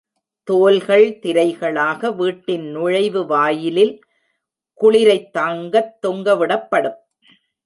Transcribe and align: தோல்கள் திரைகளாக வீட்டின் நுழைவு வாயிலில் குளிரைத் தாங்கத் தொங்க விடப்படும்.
தோல்கள் 0.43 1.19
திரைகளாக 1.21 2.15
வீட்டின் 2.15 2.65
நுழைவு 2.65 3.25
வாயிலில் 3.25 4.03
குளிரைத் 4.73 5.33
தாங்கத் 5.33 6.01
தொங்க 6.01 6.35
விடப்படும். 6.35 6.97